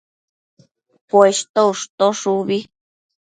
[1.09, 2.57] Poshto ushtosh ubi